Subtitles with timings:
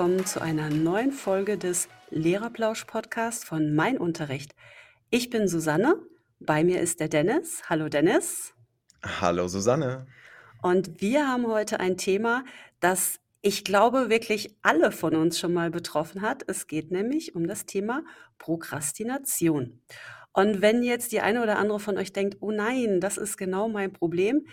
[0.00, 4.54] willkommen zu einer neuen Folge des Lehrerplausch-Podcasts von Mein Unterricht.
[5.10, 5.94] Ich bin Susanne,
[6.38, 7.64] bei mir ist der Dennis.
[7.68, 8.54] Hallo Dennis.
[9.04, 10.06] Hallo Susanne.
[10.62, 12.46] Und wir haben heute ein Thema,
[12.80, 16.44] das ich glaube wirklich alle von uns schon mal betroffen hat.
[16.46, 18.02] Es geht nämlich um das Thema
[18.38, 19.82] Prokrastination.
[20.32, 23.68] Und wenn jetzt die eine oder andere von euch denkt, oh nein, das ist genau
[23.68, 24.46] mein Problem,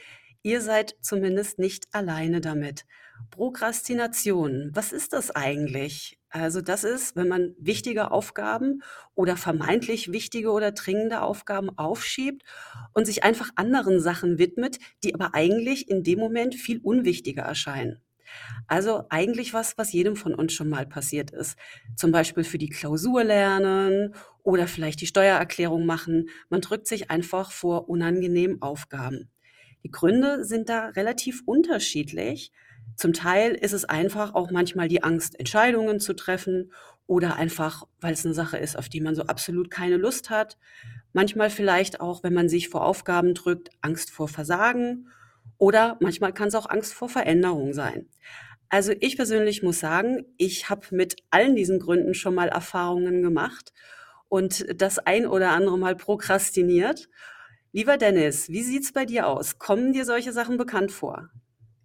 [0.43, 2.83] ihr seid zumindest nicht alleine damit.
[3.31, 6.19] Prokrastination, was ist das eigentlich?
[6.29, 8.81] Also das ist, wenn man wichtige Aufgaben
[9.15, 12.43] oder vermeintlich wichtige oder dringende Aufgaben aufschiebt
[12.93, 18.01] und sich einfach anderen Sachen widmet, die aber eigentlich in dem Moment viel unwichtiger erscheinen.
[18.67, 21.57] Also eigentlich was, was jedem von uns schon mal passiert ist.
[21.95, 26.29] Zum Beispiel für die Klausur lernen oder vielleicht die Steuererklärung machen.
[26.49, 29.29] Man drückt sich einfach vor unangenehmen Aufgaben.
[29.83, 32.51] Die Gründe sind da relativ unterschiedlich.
[32.95, 36.71] Zum Teil ist es einfach auch manchmal die Angst, Entscheidungen zu treffen
[37.05, 40.57] oder einfach, weil es eine Sache ist, auf die man so absolut keine Lust hat.
[41.13, 45.07] Manchmal vielleicht auch, wenn man sich vor Aufgaben drückt, Angst vor Versagen
[45.57, 48.07] oder manchmal kann es auch Angst vor Veränderung sein.
[48.69, 53.73] Also ich persönlich muss sagen, ich habe mit allen diesen Gründen schon mal Erfahrungen gemacht
[54.27, 57.09] und das ein oder andere Mal prokrastiniert.
[57.71, 59.57] Lieber Dennis, wie sieht's bei dir aus?
[59.57, 61.29] Kommen dir solche Sachen bekannt vor?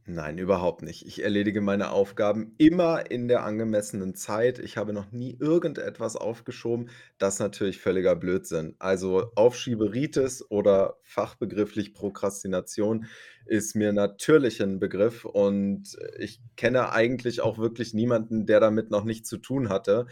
[0.05, 1.07] Nein, überhaupt nicht.
[1.07, 4.59] Ich erledige meine Aufgaben immer in der angemessenen Zeit.
[4.59, 6.91] Ich habe noch nie irgendetwas aufgeschoben.
[7.19, 8.75] Das ist natürlich völliger Blödsinn.
[8.81, 13.07] Also Aufschieberitis oder fachbegrifflich Prokrastination
[13.47, 19.05] ist mir natürlich ein Begriff und ich kenne eigentlich auch wirklich niemanden, der damit noch
[19.05, 20.07] nichts zu tun hatte.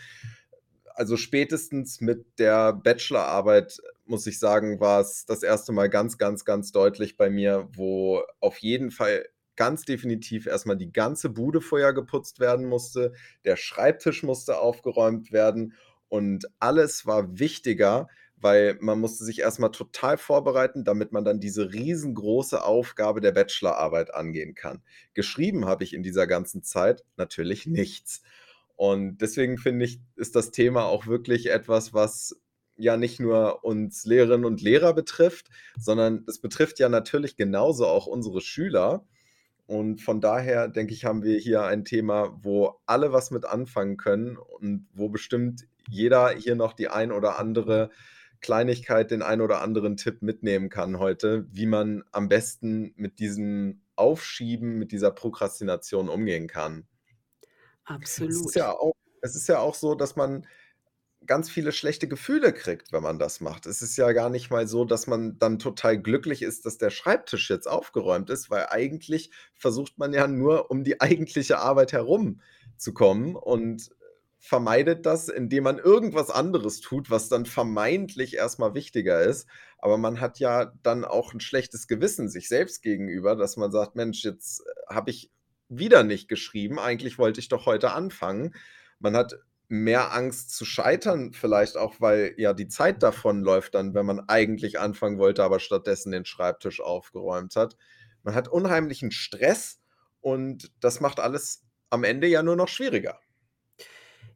[0.94, 6.44] Also spätestens mit der Bachelorarbeit, muss ich sagen, war es das erste Mal ganz, ganz,
[6.44, 9.26] ganz deutlich bei mir, wo auf jeden Fall
[9.56, 13.12] ganz definitiv erstmal die ganze Bude vorher geputzt werden musste,
[13.44, 15.75] der Schreibtisch musste aufgeräumt werden
[16.09, 21.72] und alles war wichtiger, weil man musste sich erstmal total vorbereiten, damit man dann diese
[21.72, 24.83] riesengroße Aufgabe der Bachelorarbeit angehen kann.
[25.15, 28.22] Geschrieben habe ich in dieser ganzen Zeit natürlich nichts.
[28.77, 32.41] Und deswegen finde ich, ist das Thema auch wirklich etwas, was
[32.77, 38.06] ja nicht nur uns Lehrerinnen und Lehrer betrifft, sondern es betrifft ja natürlich genauso auch
[38.06, 39.05] unsere Schüler.
[39.70, 43.97] Und von daher denke ich, haben wir hier ein Thema, wo alle was mit anfangen
[43.97, 47.91] können und wo bestimmt jeder hier noch die ein oder andere
[48.41, 53.82] Kleinigkeit, den ein oder anderen Tipp mitnehmen kann heute, wie man am besten mit diesem
[53.94, 56.88] Aufschieben, mit dieser Prokrastination umgehen kann.
[57.84, 58.32] Absolut.
[58.32, 60.48] Es ist ja auch, es ist ja auch so, dass man
[61.26, 63.66] ganz viele schlechte Gefühle kriegt, wenn man das macht.
[63.66, 66.91] Es ist ja gar nicht mal so, dass man dann total glücklich ist, dass der
[66.91, 72.41] Schreibtisch jetzt aufgeräumt ist, weil eigentlich versucht man ja nur um die eigentliche Arbeit herum
[72.76, 73.91] zu kommen und
[74.38, 79.47] vermeidet das, indem man irgendwas anderes tut, was dann vermeintlich erstmal wichtiger ist.
[79.78, 83.97] Aber man hat ja dann auch ein schlechtes Gewissen sich selbst gegenüber, dass man sagt,
[83.97, 85.31] Mensch, jetzt habe ich
[85.69, 88.54] wieder nicht geschrieben, eigentlich wollte ich doch heute anfangen.
[88.98, 89.38] Man hat
[89.70, 94.20] mehr Angst zu scheitern, vielleicht auch, weil ja die Zeit davon läuft dann, wenn man
[94.28, 97.76] eigentlich anfangen wollte, aber stattdessen den Schreibtisch aufgeräumt hat.
[98.25, 99.81] Man hat unheimlichen Stress
[100.20, 103.20] und das macht alles am Ende ja nur noch schwieriger.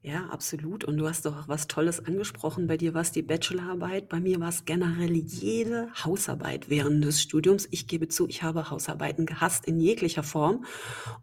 [0.07, 0.85] Ja, absolut.
[0.85, 2.67] Und du hast doch auch was Tolles angesprochen.
[2.67, 4.11] Bei dir war es die Bachelorarbeit.
[4.11, 7.67] Bei mir war es generell jede Hausarbeit während des Studiums.
[7.71, 10.67] Ich gebe zu, ich habe Hausarbeiten gehasst in jeglicher Form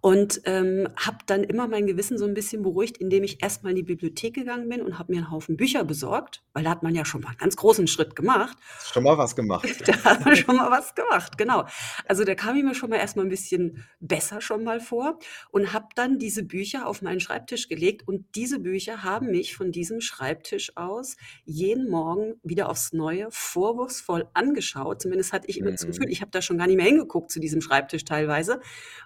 [0.02, 3.76] und ähm, habe dann immer mein Gewissen so ein bisschen beruhigt, indem ich erstmal in
[3.76, 6.96] die Bibliothek gegangen bin und habe mir einen Haufen Bücher besorgt, weil da hat man
[6.96, 8.58] ja schon mal einen ganz großen Schritt gemacht.
[8.92, 9.68] Schon mal was gemacht.
[9.86, 11.66] da hat man schon mal was gemacht, genau.
[12.08, 15.20] Also da kam ich mir schon mal erstmal ein bisschen besser schon mal vor
[15.52, 19.56] und habe dann diese Bücher auf meinen Schreibtisch gelegt und diese Bücher Bücher haben mich
[19.56, 25.02] von diesem Schreibtisch aus jeden Morgen wieder aufs Neue vorwurfsvoll angeschaut.
[25.02, 26.12] Zumindest hatte ich immer das Gefühl, Mhm.
[26.12, 28.62] ich habe da schon gar nicht mehr hingeguckt zu diesem Schreibtisch teilweise,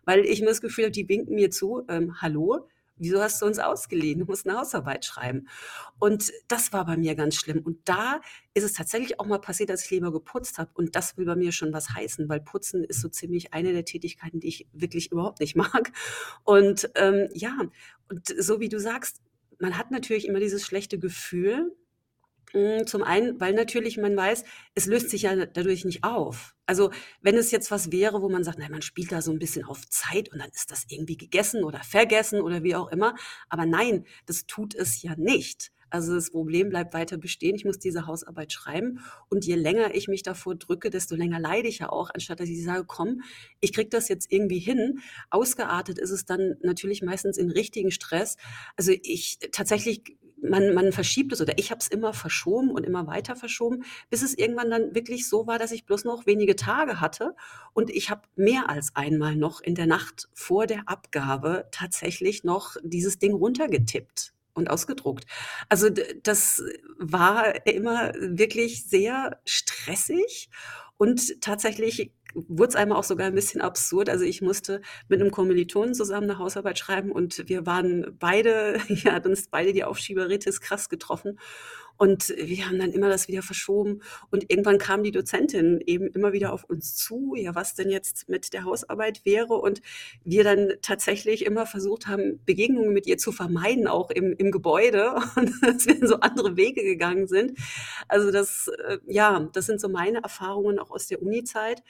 [0.05, 2.67] weil ich immer das Gefühl habe, die winken mir zu, ähm, hallo,
[2.97, 4.19] wieso hast du uns ausgeliehen?
[4.19, 5.49] Du musst eine Hausarbeit schreiben.
[5.99, 7.59] Und das war bei mir ganz schlimm.
[7.59, 8.21] Und da
[8.53, 10.71] ist es tatsächlich auch mal passiert, dass ich lieber geputzt habe.
[10.75, 13.83] Und das will bei mir schon was heißen, weil Putzen ist so ziemlich eine der
[13.83, 15.91] Tätigkeiten, die ich wirklich überhaupt nicht mag.
[16.45, 17.57] Und ähm, ja,
[18.09, 19.21] und so wie du sagst,
[19.59, 21.75] man hat natürlich immer dieses schlechte Gefühl.
[22.53, 24.43] Hm, zum einen, weil natürlich man weiß,
[24.75, 26.55] es löst sich ja dadurch nicht auf.
[26.67, 26.91] Also,
[27.21, 29.65] wenn es jetzt was wäre, wo man sagt: „Na, man spielt da so ein bisschen
[29.65, 33.15] auf Zeit und dann ist das irgendwie gegessen oder vergessen“ oder wie auch immer.
[33.49, 35.71] Aber nein, das tut es ja nicht.
[35.95, 37.55] Also das Problem bleibt weiter bestehen.
[37.55, 38.99] Ich muss diese Hausarbeit schreiben.
[39.29, 42.49] Und je länger ich mich davor drücke, desto länger leide ich ja auch, anstatt dass
[42.49, 43.21] ich sage, komm,
[43.61, 44.99] ich kriege das jetzt irgendwie hin.
[45.29, 48.35] Ausgeartet ist es dann natürlich meistens in richtigen Stress.
[48.75, 53.07] Also ich tatsächlich man, man verschiebt es oder ich habe es immer verschoben und immer
[53.07, 56.99] weiter verschoben, bis es irgendwann dann wirklich so war, dass ich bloß noch wenige Tage
[56.99, 57.35] hatte
[57.73, 62.75] und ich habe mehr als einmal noch in der Nacht vor der Abgabe tatsächlich noch
[62.83, 65.25] dieses Ding runtergetippt und ausgedruckt.
[65.69, 65.89] Also
[66.23, 66.63] das
[66.97, 70.49] war immer wirklich sehr stressig
[70.97, 74.09] und tatsächlich wurde es einmal auch sogar ein bisschen absurd.
[74.09, 79.13] Also ich musste mit einem Kommilitonen zusammen eine Hausarbeit schreiben und wir waren beide, ja,
[79.13, 81.39] hat uns beide die Aufschieberitis krass getroffen.
[81.97, 84.01] Und wir haben dann immer das wieder verschoben.
[84.31, 88.27] Und irgendwann kam die Dozentin eben immer wieder auf uns zu, ja, was denn jetzt
[88.27, 89.55] mit der Hausarbeit wäre.
[89.55, 89.81] Und
[90.23, 95.15] wir dann tatsächlich immer versucht haben, Begegnungen mit ihr zu vermeiden, auch im, im Gebäude.
[95.35, 97.57] Und dass wir so andere Wege gegangen sind.
[98.07, 101.81] Also das, äh, ja, das sind so meine Erfahrungen auch aus der Uni-Zeit.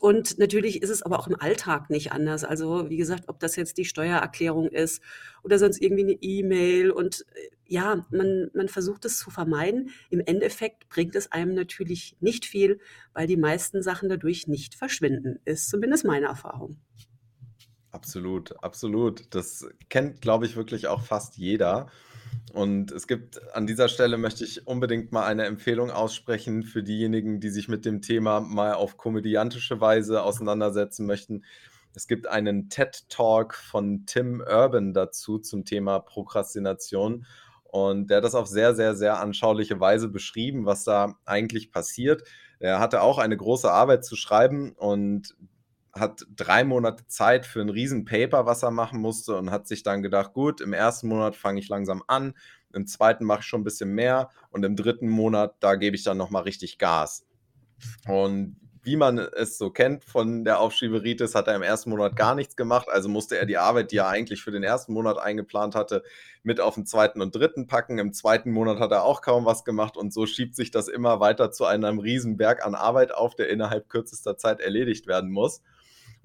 [0.00, 2.44] Und natürlich ist es aber auch im Alltag nicht anders.
[2.44, 5.02] Also wie gesagt, ob das jetzt die Steuererklärung ist
[5.42, 6.90] oder sonst irgendwie eine E-Mail.
[6.90, 9.90] Und äh, ja, man, man versucht es zu vermeiden.
[10.10, 12.80] Im Endeffekt bringt es einem natürlich nicht viel,
[13.14, 15.38] weil die meisten Sachen dadurch nicht verschwinden.
[15.44, 16.78] Ist zumindest meine Erfahrung.
[17.90, 19.34] Absolut, absolut.
[19.34, 21.88] Das kennt, glaube ich, wirklich auch fast jeder.
[22.56, 27.38] Und es gibt an dieser Stelle möchte ich unbedingt mal eine Empfehlung aussprechen für diejenigen,
[27.38, 31.44] die sich mit dem Thema mal auf komödiantische Weise auseinandersetzen möchten.
[31.94, 37.26] Es gibt einen TED-Talk von Tim Urban dazu zum Thema Prokrastination.
[37.64, 42.22] Und der hat das auf sehr, sehr, sehr anschauliche Weise beschrieben, was da eigentlich passiert.
[42.58, 45.36] Er hatte auch eine große Arbeit zu schreiben und
[45.98, 50.02] hat drei Monate Zeit für ein Riesenpaper, was er machen musste und hat sich dann
[50.02, 52.34] gedacht, gut, im ersten Monat fange ich langsam an,
[52.72, 56.04] im zweiten mache ich schon ein bisschen mehr und im dritten Monat, da gebe ich
[56.04, 57.26] dann nochmal richtig Gas.
[58.06, 58.56] Und
[58.86, 62.54] wie man es so kennt von der Aufschieberitis, hat er im ersten Monat gar nichts
[62.54, 62.88] gemacht.
[62.88, 66.04] Also musste er die Arbeit, die er eigentlich für den ersten Monat eingeplant hatte,
[66.44, 67.98] mit auf den zweiten und dritten packen.
[67.98, 71.18] Im zweiten Monat hat er auch kaum was gemacht und so schiebt sich das immer
[71.18, 75.62] weiter zu einem Riesenberg an Arbeit auf, der innerhalb kürzester Zeit erledigt werden muss.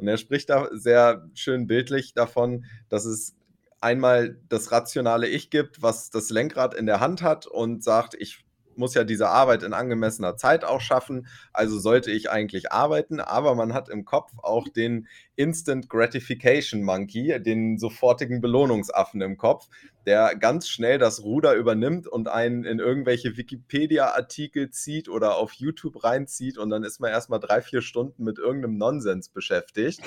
[0.01, 3.36] Und er spricht da sehr schön bildlich davon, dass es
[3.80, 8.44] einmal das rationale Ich gibt, was das Lenkrad in der Hand hat und sagt, ich
[8.76, 13.56] muss ja diese Arbeit in angemessener Zeit auch schaffen, also sollte ich eigentlich arbeiten, aber
[13.56, 19.68] man hat im Kopf auch den Instant Gratification Monkey, den sofortigen Belohnungsaffen im Kopf,
[20.06, 26.04] der ganz schnell das Ruder übernimmt und einen in irgendwelche Wikipedia-Artikel zieht oder auf YouTube
[26.04, 30.02] reinzieht und dann ist man erstmal drei, vier Stunden mit irgendeinem Nonsens beschäftigt.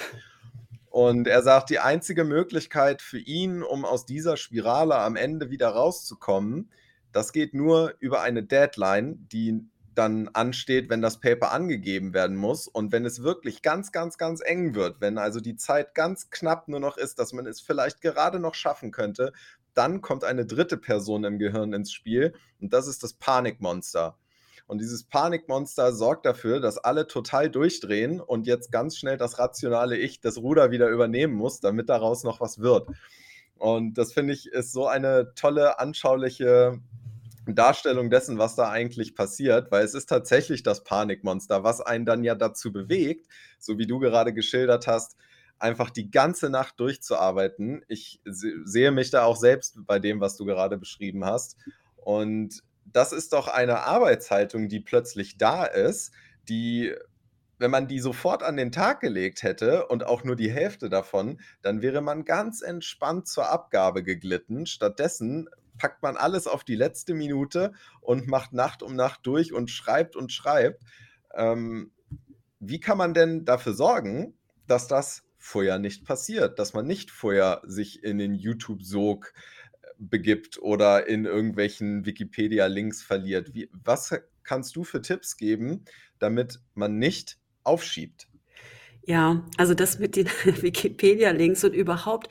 [0.94, 5.70] Und er sagt, die einzige Möglichkeit für ihn, um aus dieser Spirale am Ende wieder
[5.70, 6.70] rauszukommen,
[7.14, 9.62] das geht nur über eine Deadline, die
[9.94, 12.66] dann ansteht, wenn das Paper angegeben werden muss.
[12.66, 16.66] Und wenn es wirklich ganz, ganz, ganz eng wird, wenn also die Zeit ganz knapp
[16.66, 19.32] nur noch ist, dass man es vielleicht gerade noch schaffen könnte,
[19.74, 24.18] dann kommt eine dritte Person im Gehirn ins Spiel und das ist das Panikmonster.
[24.66, 29.96] Und dieses Panikmonster sorgt dafür, dass alle total durchdrehen und jetzt ganz schnell das rationale
[29.96, 32.88] Ich das Ruder wieder übernehmen muss, damit daraus noch was wird.
[33.56, 36.80] Und das finde ich ist so eine tolle, anschauliche
[37.46, 42.24] Darstellung dessen, was da eigentlich passiert, weil es ist tatsächlich das Panikmonster, was einen dann
[42.24, 43.26] ja dazu bewegt,
[43.58, 45.16] so wie du gerade geschildert hast,
[45.58, 47.84] einfach die ganze Nacht durchzuarbeiten.
[47.88, 51.56] Ich sehe mich da auch selbst bei dem, was du gerade beschrieben hast.
[51.96, 56.12] Und das ist doch eine Arbeitshaltung, die plötzlich da ist,
[56.48, 56.94] die
[57.58, 61.40] wenn man die sofort an den Tag gelegt hätte und auch nur die Hälfte davon,
[61.62, 64.66] dann wäre man ganz entspannt zur Abgabe geglitten.
[64.66, 65.48] Stattdessen
[65.78, 70.16] packt man alles auf die letzte Minute und macht Nacht um Nacht durch und schreibt
[70.16, 70.82] und schreibt.
[71.34, 71.92] Ähm,
[72.60, 77.60] wie kann man denn dafür sorgen, dass das vorher nicht passiert, dass man nicht vorher
[77.64, 79.34] sich in den YouTube-Sog
[79.82, 83.54] äh, begibt oder in irgendwelchen Wikipedia-Links verliert?
[83.54, 85.84] Wie, was kannst du für Tipps geben,
[86.18, 88.28] damit man nicht aufschiebt?
[89.06, 92.28] Ja, also das mit den Wikipedia-Links und überhaupt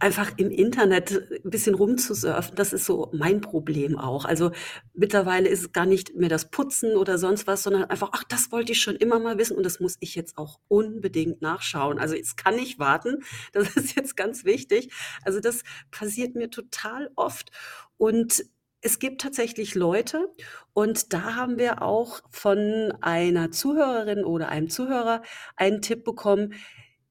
[0.00, 1.12] einfach im Internet
[1.44, 4.24] ein bisschen rumzusurfen, das ist so mein Problem auch.
[4.24, 4.52] Also
[4.94, 8.52] mittlerweile ist es gar nicht mehr das Putzen oder sonst was, sondern einfach, ach, das
[8.52, 11.98] wollte ich schon immer mal wissen und das muss ich jetzt auch unbedingt nachschauen.
[11.98, 13.18] Also es kann nicht warten.
[13.52, 14.92] Das ist jetzt ganz wichtig.
[15.24, 17.50] Also das passiert mir total oft.
[17.96, 18.44] Und
[18.80, 20.28] es gibt tatsächlich Leute
[20.74, 25.22] und da haben wir auch von einer Zuhörerin oder einem Zuhörer
[25.56, 26.54] einen Tipp bekommen,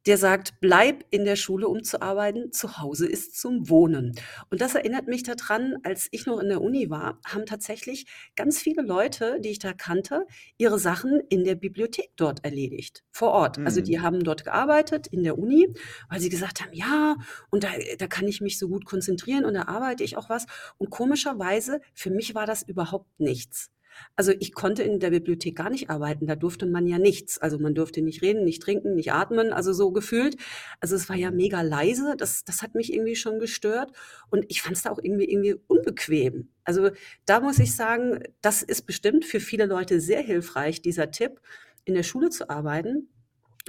[0.05, 4.13] der sagt: „Bleib in der Schule, um zu arbeiten, zu Hause ist zum Wohnen.“
[4.49, 8.05] Und das erinnert mich da dran, als ich noch in der Uni war, haben tatsächlich
[8.35, 10.25] ganz viele Leute, die ich da kannte,
[10.57, 13.59] ihre Sachen in der Bibliothek dort erledigt, vor Ort.
[13.65, 14.01] Also, die Mhm.
[14.01, 15.67] haben dort gearbeitet in der Uni,
[16.09, 17.15] weil sie gesagt haben: „Ja,
[17.49, 20.45] und da da kann ich mich so gut konzentrieren und da arbeite ich auch was.“
[20.77, 23.69] Und komischerweise, für mich war das überhaupt nichts.
[24.15, 27.37] Also, ich konnte in der Bibliothek gar nicht arbeiten, da durfte man ja nichts.
[27.37, 30.37] Also, man durfte nicht reden, nicht trinken, nicht atmen, also so gefühlt.
[30.79, 33.91] Also, es war ja mega leise, das das hat mich irgendwie schon gestört
[34.29, 36.49] und ich fand's da auch irgendwie irgendwie unbequem.
[36.63, 36.91] Also,
[37.25, 41.41] da muss ich sagen, das ist bestimmt für viele Leute sehr hilfreich, dieser Tipp,
[41.85, 43.09] in der Schule zu arbeiten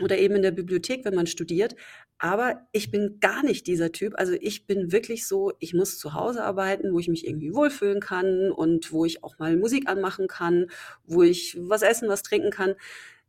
[0.01, 1.75] oder eben in der Bibliothek, wenn man studiert.
[2.19, 4.15] Aber ich bin gar nicht dieser Typ.
[4.17, 8.01] Also, ich bin wirklich so, ich muss zu Hause arbeiten, wo ich mich irgendwie wohlfühlen
[8.01, 10.67] kann und wo ich auch mal Musik anmachen kann,
[11.05, 12.75] wo ich was essen, was trinken kann.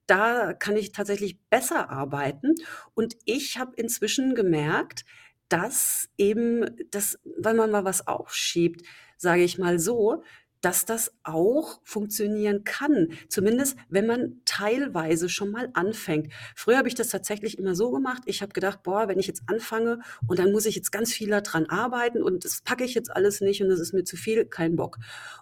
[0.07, 2.55] Da kann ich tatsächlich besser arbeiten.
[2.93, 5.05] Und ich habe inzwischen gemerkt,
[5.49, 8.81] dass eben das wenn man mal was aufschiebt,
[9.17, 10.23] sage ich mal so,
[10.63, 13.09] dass das auch funktionieren kann.
[13.29, 16.33] Zumindest, wenn man teilweise schon mal anfängt.
[16.55, 18.23] Früher habe ich das tatsächlich immer so gemacht.
[18.25, 21.29] Ich habe gedacht: „Boah, wenn ich jetzt anfange und dann muss ich jetzt ganz viel
[21.29, 24.17] da dran arbeiten und das packe ich jetzt alles nicht und das ist mir zu
[24.17, 24.97] viel, kein Bock.“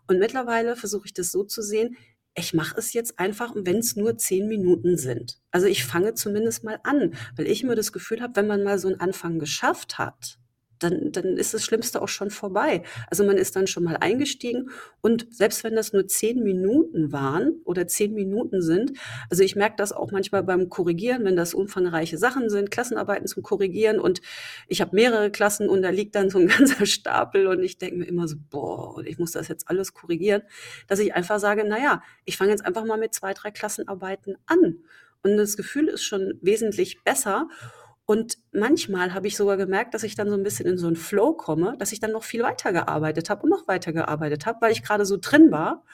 [0.08, 1.96] Und mittlerweile versuche ich das so zu sehen,
[2.36, 5.40] ich mache es jetzt einfach, wenn's nur 10 Minuten sind.
[5.52, 8.80] Also, ich fange zumindest mal an, weil ich immer das Gefühl habe, wenn man mal
[8.80, 10.40] so 'n Anfang geschafft hat,
[10.84, 12.84] dann dann ist das Schlimmste auch schon vorbei.
[13.10, 14.70] Also, man ist dann schon mal eingestiegen
[15.02, 18.94] und selbst wenn das nur 10 Minuten waren oder 10 Minuten sind
[19.30, 23.44] also, ich merke das auch manchmal beim Korrigieren, wenn das umfangreiche Sachen sind, Klassenarbeiten zum
[23.44, 24.22] Korrigieren und
[24.68, 26.48] ich habe mehrere Klassen und da liegt dann so 'n
[26.78, 30.42] ganzer Stapel und ich denke mir immer so: „Boah, ich muss das jetzt alles korrigieren“,
[30.88, 34.38] dass ich einfach sage: „Na ja, ich fange jetzt einfach mal mit 2, 3 Klassenarbeiten
[34.46, 34.80] an.“
[35.24, 37.48] Und das Gefühl ist schon wesentlich besser.
[38.12, 40.98] Und manchmal habe ich sogar gemerkt, dass ich dann so 'n bisschen in so 'n
[40.98, 44.84] Flow komme, dass ich dann noch viel weitergearbeitet habe und noch weitergearbeitet habe, weil ich
[44.84, 45.86] grade so drin war.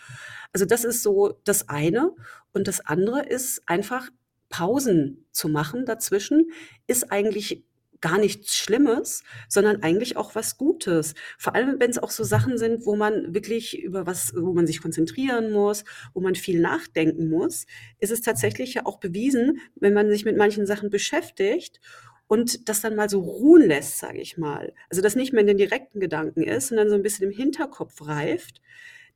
[0.51, 2.15] Also, das ist so das eine.
[2.53, 4.09] Und das andere ist einfach
[4.50, 6.50] Pausen zu machen dazwischen,
[6.88, 7.63] ist eigentlich
[8.01, 11.13] gar nichts Schlimmes, sondern eigentlich auch was Gutes.
[11.37, 14.81] Vor allem, wenn's auch so Sachen sind, wo man wirklich über was wo man sich
[14.81, 17.65] konzentrieren muss, wo man viel nachdenken muss,
[17.99, 21.79] ist es tatsächlich ja auch bewiesen, wenn man sich mit manchen Sachen beschäftigt
[22.27, 24.73] und das dann mal so ruhen lässt, sage ich mal.
[24.89, 28.05] Also, das nicht mehr in den direkten Gedanken ist, sondern so 'n bisschen im Hinterkopf
[28.05, 28.61] reift,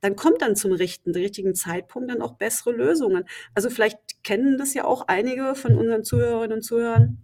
[0.01, 3.25] dann kommt dann zum richten richtigen Zeitpunkt dann auch bessere Lösungen.
[3.55, 7.19] Also, vielleicht kennen das ja auch einige von unseren Zuhörerinnen und Zuhörern,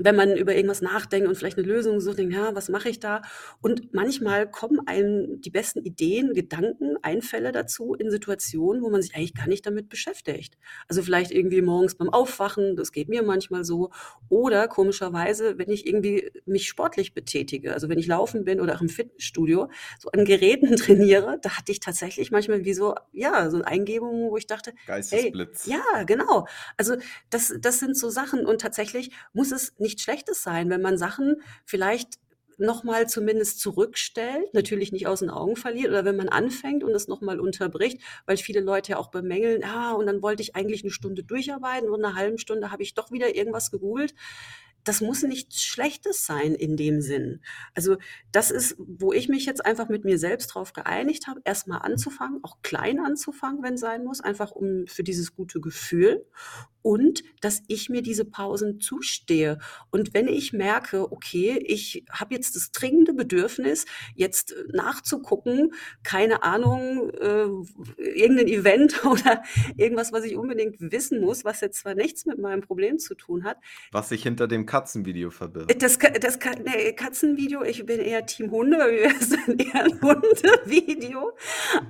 [0.00, 3.00] wenn man über irgendwas nachdenkt und vielleicht 'ne Lösung sucht, denkt: „Ja, was mache ich
[3.00, 3.22] da?“
[3.60, 9.14] Und manchmal kommen einem die besten Ideen, Gedanken, Einfälle dazu in Situationen, wo man sich
[9.14, 10.56] eigentlich gar nicht damit beschäftigt.
[10.88, 13.90] Also, vielleicht irgendwie morgens beim Aufwachen, das geht mir manchmal so,
[14.28, 17.72] oder komischerweise, wenn ich irgendwie mich sportlich betätige.
[17.74, 19.68] Also, wenn ich laufen bin oder auch im Fitnessstudio,
[20.00, 24.36] so an Geräten trainiere, da hatte ich tatsächlich manchmal wie so ja, so Eingebungen, wo
[24.36, 24.72] ich dachte:
[25.08, 25.62] „Hey“ Geistesblitz.
[25.62, 26.46] ja, genau.
[26.76, 26.96] Also,
[27.30, 31.36] das das sind so Sachen und tatsächlich muss es nichts Schlechtes sein, wenn man Sachen
[31.66, 32.16] vielleicht
[32.58, 36.92] noch mal zumindest zurückstellt, natürlich nicht aus 'n Augen verliert oder wenn man anfängt und
[36.94, 40.56] es noch mal unterbricht, weil viele Leute ja auch bemängeln: „Ah, und dann wollte ich
[40.56, 44.14] eigentlich 'ne Stunde durcharbeiten und in 'ner halben Stunde habe ich doch wieder irgendwas gegoogelt.“
[44.84, 47.42] Das muss nichts Schlechtes sein in dem Sinn.
[47.74, 47.96] Also,
[48.32, 51.78] das ist, wo ich mich jetzt einfach mit mir selbst drauf geeinigt habe, erst mal
[51.78, 56.24] anzufangen, auch klein anzufangen, wenn's sein muss, einfach um für dieses gute Gefühl
[56.84, 59.58] und dass ich mir diese Pausen zugestehe.
[59.90, 65.72] Und wenn ich merke: „Okay, ich habe jetzt das dringende Bedürfnis, jetzt, äh, nachzugucken,
[66.04, 67.46] keine Ahnung, äh,
[67.98, 69.42] irgend 'nen Event oder
[69.76, 73.44] irgendwas, was ich unbedingt wissen muss, was jetzt zwar nichts mit meinem Problem zu tun
[73.44, 73.58] hat“
[73.92, 75.30] Was sich hinter dem Katzenvideo
[75.68, 75.78] Äh, verbirgt.
[75.78, 79.84] das Ka das Ka ne, Katzenvideo ich bin eher Team Hunde, mir ist dann eher
[79.84, 81.32] 'n Hundevideo.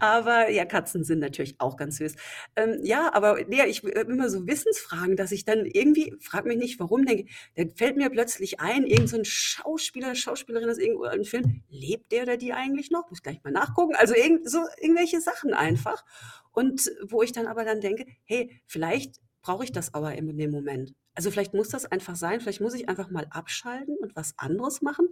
[0.00, 2.14] Aber ja, Katzen sind natürlich auch ganz süß.
[2.56, 4.46] Ähm, ja, aber ne, ich habe immer so
[4.84, 7.26] Wissensfragen, dass ich dann irgendwie frage mich nicht warum, denke
[7.56, 12.12] dann fällt mir plötzlich ein, irgend so 'n Schauspieler, Schauspielerin aus irgendwo einem Film, lebt
[12.12, 13.08] der oder die eigentlich noch?
[13.10, 13.94] Muss gleich mal nachgucken.
[13.96, 16.04] Also, irgend so irgendwelche Sachen einfach.
[16.52, 20.50] Und wo ich dann aber dann denke: „Hey, vielleicht brauche ich das aber in dem
[20.50, 20.94] Moment.
[21.14, 24.82] Also, vielleicht muss das einfach sein, vielleicht muss ich einfach mal abschalten und was anderes
[24.82, 25.08] machen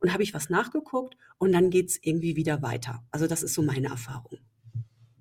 [0.00, 3.62] und habe ich was nachgeguckt und dann geht's irgendwie wieder weiter.“ Also, das ist so
[3.62, 4.38] meine Erfahrung.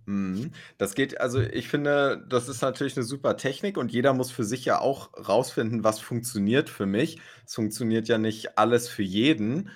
[0.07, 0.51] Mhm.
[0.77, 4.43] Das geht also, ich finde, das ist natürlich 'ne super Technik und jeder muss für
[4.43, 7.19] sich ja auch rausfinden, was funktioniert für mich.
[7.45, 9.69] Es funktioniert ja nicht alles für jeden.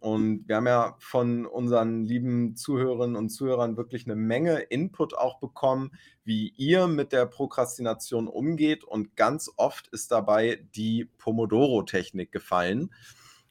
[0.00, 5.38] Und wir haben ja von unseren lieben Zuhörerinnen und Zuhörern wirklich eine Menge Input auch
[5.38, 5.92] bekommen,
[6.24, 8.84] wie ihr mit der Prokrastination umgeht.
[8.84, 12.90] Und ganz oft ist dabei die Pomodoro-Technik gefallen.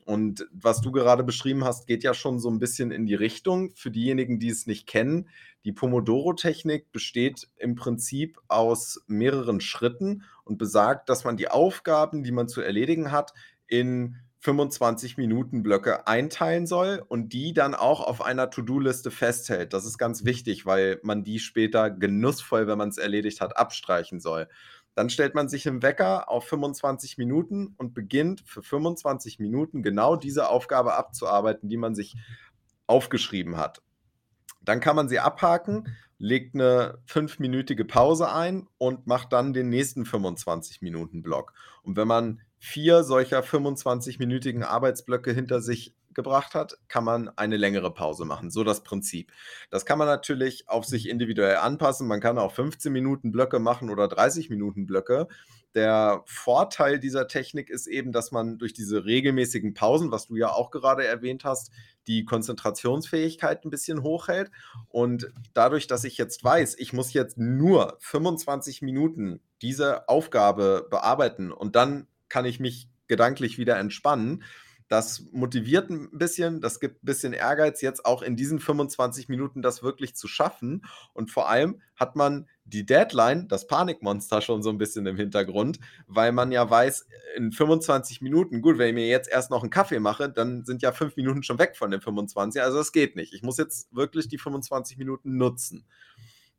[0.05, 3.71] Und was du gerade beschrieben hast, geht ja schon so ein bisschen in die Richtung.
[3.75, 5.29] Für diejenigen, die es nicht kennen,
[5.65, 12.31] die Pomodoro-Technik besteht im Prinzip aus mehreren Schritten und besagt, dass man die Aufgaben, die
[12.31, 13.33] man zu erledigen hat,
[13.67, 19.71] in 25 Minuten Blöcke einteilen soll und die dann auch auf einer To-Do-Liste festhält.
[19.71, 24.19] Das ist ganz wichtig, weil man die später genussvoll, wenn man es erledigt hat, abstreichen
[24.19, 24.49] soll.
[24.95, 30.15] Dann stellt man sich im Wecker auf 25 Minuten und beginnt für 25 Minuten genau
[30.15, 32.15] diese Aufgabe abzuarbeiten, die man sich
[32.85, 33.81] aufgeschrieben hat.
[34.61, 40.05] Dann kann man sie abhaken, legt eine fünfminütige Pause ein und macht dann den nächsten
[40.05, 41.53] 25 Minuten Block.
[41.81, 47.93] Und wenn man vier solcher 25-minütigen Arbeitsblöcke hinter sich gebracht hat, kann man eine längere
[47.93, 48.51] Pause machen.
[48.51, 49.31] So das Prinzip.
[49.69, 52.07] Das kann man natürlich auf sich individuell anpassen.
[52.07, 55.27] Man kann auch 15 Minuten Blöcke machen oder 30 Minuten Blöcke.
[55.75, 60.51] Der Vorteil dieser Technik ist eben, dass man durch diese regelmäßigen Pausen, was du ja
[60.51, 61.71] auch gerade erwähnt hast,
[62.05, 64.51] die Konzentrationsfähigkeit ein bisschen hochhält.
[64.89, 71.51] Und dadurch, dass ich jetzt weiß, ich muss jetzt nur 25 Minuten diese Aufgabe bearbeiten
[71.51, 74.43] und dann kann ich mich gedanklich wieder entspannen,
[74.93, 79.63] das motiviert ein bisschen, das gibt ein bisschen Ehrgeiz, jetzt auch in diesen 25 Minuten
[79.63, 80.85] das wirklich zu schaffen.
[81.13, 85.79] Und vor allem hat man die Deadline, das Panikmonster schon so ein bisschen im Hintergrund,
[86.05, 89.71] weil man ja weiß, in 25 Minuten, gut, wenn ich mir jetzt erst noch einen
[89.71, 92.61] Kaffee mache, dann sind ja fünf Minuten schon weg von den 25.
[92.61, 93.33] Also das geht nicht.
[93.33, 95.87] Ich muss jetzt wirklich die 25 Minuten nutzen.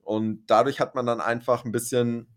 [0.03, 2.34] Und dadurch hat man dann einfach ein bisschen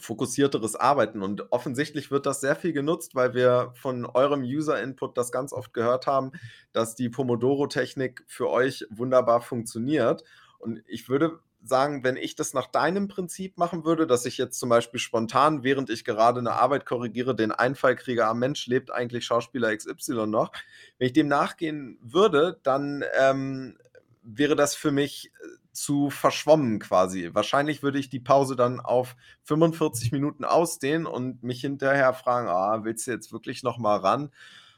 [0.00, 1.22] fokussierteres Arbeiten.
[1.22, 5.72] Und offensichtlich wird das sehr viel genutzt, weil wir von eurem User-Input das ganz oft
[5.72, 6.32] gehört haben,
[6.72, 10.22] dass die Pomodoro-Technik für euch wunderbar funktioniert.
[10.58, 14.58] Und ich würde sagen, wenn ich das nach deinem Prinzip machen würde, dass ich jetzt
[14.58, 18.66] zum Beispiel spontan, während ich gerade eine Arbeit korrigiere, den Einfall kriege, am ah, Mensch
[18.66, 20.52] lebt eigentlich Schauspieler XY noch,
[20.98, 23.78] wenn ich dem nachgehen würde, dann ähm,
[24.26, 27.30] wäre das für mich äh, zu verschwommen quasi.
[27.32, 32.84] Wahrscheinlich würde ich die Pause dann auf 45 Minuten ausdehnen und mich hinterher fragen, ah,
[32.84, 34.30] willst du jetzt wirklich noch mal ran?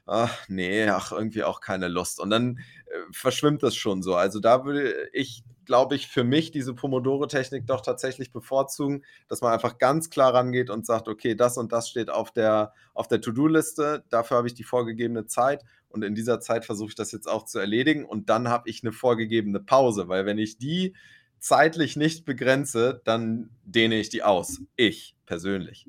[0.07, 2.21] Ach, nee, ach, irgendwie auch keine Lust.
[2.21, 4.17] Und dann äh, verschwimmt das schon so.
[4.17, 9.53] Also da würde ich, glaube ich, für mich diese Pomodoro-Technik doch tatsächlich bevorzugen, dass man
[9.53, 13.21] einfach ganz klar rangeht und sagt, okay, das und das steht auf der, auf der
[13.21, 17.29] To-Do-Liste, dafür habe ich die vorgegebene Zeit und in dieser Zeit versuche ich das jetzt
[17.29, 20.97] auch zu erledigen und dann habe ich eine vorgegebene Pause, weil wenn ich die
[21.39, 24.63] zeitlich nicht begrenze, dann dehne ich die aus.
[24.75, 25.87] Ich persönlich.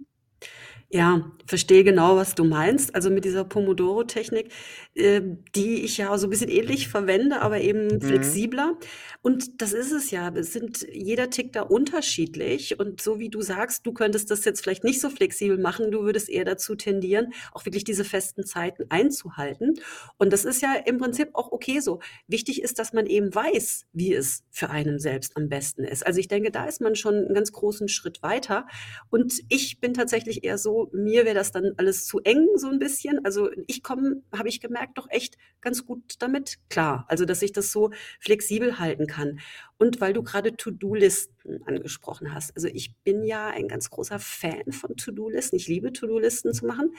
[0.91, 2.95] Ja, verstehe genau, was du meinst.
[2.95, 4.51] Also mit dieser Pomodoro-Technik,
[4.99, 5.21] äh,
[5.55, 8.01] die ich ja so ein bisschen ähnlich verwende, aber eben Mhm.
[8.01, 8.77] flexibler.
[9.21, 10.29] Und das ist es ja.
[10.35, 12.79] Es sind jeder tickt da unterschiedlich.
[12.79, 15.91] Und so wie du sagst, du könntest das jetzt vielleicht nicht so flexibel machen.
[15.91, 19.75] Du würdest eher dazu tendieren, auch wirklich diese festen Zeiten einzuhalten.
[20.17, 21.99] Und das ist ja im Prinzip auch okay so.
[22.27, 26.05] Wichtig ist, dass man eben weiß, wie es für einen selbst am besten ist.
[26.05, 28.67] Also ich denke, da ist man schon einen ganz großen Schritt weiter.
[29.09, 32.79] Und ich bin tatsächlich eher so mir wäre das dann alles zu eng so ein
[32.79, 33.23] bisschen.
[33.25, 37.05] Also ich komme, habe ich gemerkt, doch echt ganz gut damit klar.
[37.07, 39.39] Also dass ich das so flexibel halten kann.
[39.77, 42.55] Und weil du gerade To-Do-Listen angesprochen hast.
[42.55, 45.55] Also ich bin ja ein ganz großer Fan von To-Do-Listen.
[45.55, 46.95] Ich liebe To-Do-Listen zu machen.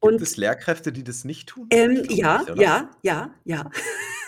[0.00, 1.68] Und Gibt es Lehrkräfte, die das nicht tun?
[1.70, 3.70] Ähm, ja, nicht, ja, ja, ja.
[3.72, 4.27] ich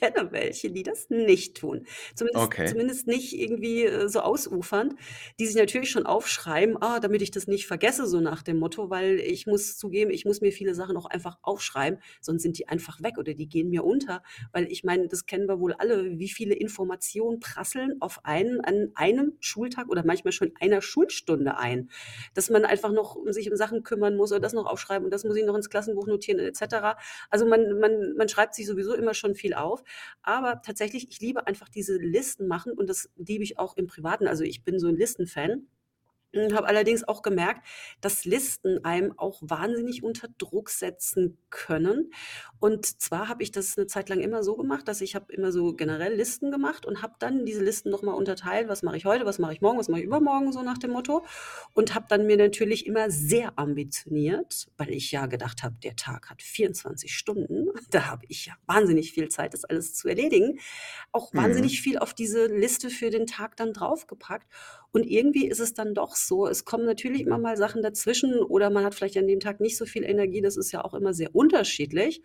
[0.00, 1.86] kenne welche, die das nicht tun.
[2.14, 2.66] Zumindest, Okay.
[2.66, 4.94] zumindest nicht irgendwie äh, so ausufernd,
[5.38, 8.90] die sich natürlich schon aufschreiben, ah, damit ich das nicht vergesse, so nach dem Motto,
[8.90, 12.68] weil ich muss zugeben, ich muss mir viele Sachen auch einfach aufschreiben, sonst sind die
[12.68, 14.22] einfach weg oder die gehen mir unter.
[14.52, 18.90] Weil ich meine, das kennen wir wohl alle, wie viele Informationen prasseln auf einen an
[18.94, 21.90] einem Schultag oder manchmal schon einer Schulstunde ein.
[22.34, 25.24] Dass man einfach noch sich um Sachen kümmern muss oder das noch aufschreiben und das
[25.24, 26.96] muss ich noch ins Klassenbuch notieren etc.
[27.30, 29.82] Also man, man, man schreibt sich sowieso immer schon viel auf.
[30.22, 34.26] Aber tatsächlich, ich liebe einfach diese Listen machen und das liebe ich auch im Privaten.
[34.26, 35.66] Also ich bin so ein Listenfan.
[36.54, 37.66] Habe allerdings auch gemerkt,
[38.00, 42.10] dass Listen einem auch wahnsinnig unter Druck setzen können.
[42.58, 45.52] Und zwar habe ich das eine Zeit lang immer so gemacht, dass ich habe immer
[45.52, 49.04] so generell Listen gemacht und habe dann diese Listen noch mal unterteilt, was mache ich
[49.04, 51.24] heute, was mache ich morgen, was mache ich übermorgen, so nach dem Motto.
[51.74, 56.30] Und habe dann mir natürlich immer sehr ambitioniert, weil ich ja gedacht habe, der Tag
[56.30, 57.66] hat 24 Stunden.
[57.90, 60.58] Da habe ich ja wahnsinnig viel Zeit, das alles zu erledigen.
[61.12, 61.38] Auch Mhm.
[61.38, 64.46] wahnsinnig viel auf diese Liste für den Tag dann draufgepackt.
[64.96, 68.70] Und irgendwie ist es dann doch so, es kommen natürlich immer mal Sachen dazwischen oder
[68.70, 70.40] man hat vielleicht an dem Tag nicht so viel Energie.
[70.40, 72.22] Das ist ja auch immer sehr unterschiedlich.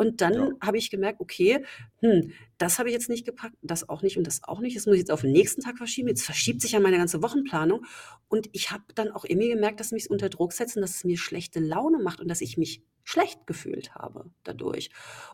[0.00, 0.28] Und Ja.
[0.30, 1.64] dann habe ich gemerkt, okay,
[2.00, 4.76] hm, das habe ich jetzt nicht gepackt, das auch nicht und das auch nicht.
[4.76, 6.08] Das muss ich jetzt auf den nächsten Tag verschieben.
[6.08, 7.84] Jetzt verschiebt sich ja meine ganze Wochenplanung.
[8.28, 11.04] Und ich habe dann auch irgendwie gemerkt, dass mich unter Druck setzt und dass es
[11.04, 14.90] mir schlechte Laune macht und dass ich mich schlecht gefühlt habe dadurch.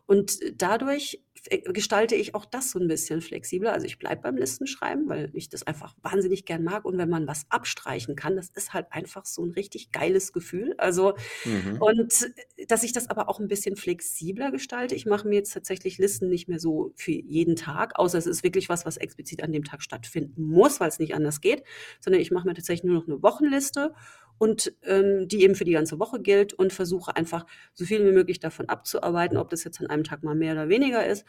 [0.06, 3.72] Und dadurch äh, gestalte ich auch das so ein bisschen flexibler.
[3.72, 7.26] Also, ich bleibe beim Listenschreiben, weil ich das einfach wahnsinnig gern mag und wenn man
[7.26, 10.74] was abstreichen kann, das ist halt einfach so ein richtig geiles Gefühl.
[10.78, 11.78] Also Mhm.
[11.80, 12.12] und
[12.56, 14.94] äh, dass ich das aber auch ein bisschen flexibler gestalte.
[14.94, 18.42] Ich mache mir jetzt tatsächlich Listen nicht mehr so für jeden Tag, außer es ist
[18.42, 21.62] wirklich was, was explizit an dem Tag stattfinden muss, weil es nicht anders geht,
[22.00, 23.92] sondern ich mache mir tatsächlich nur noch eine Wochenliste
[24.38, 28.12] und, ähm, die eben für die ganze Woche gilt und versuche einfach so viel wie
[28.12, 31.24] möglich davon abzuarbeiten, ob das jetzt an einem Tag mal mehr oder weniger ist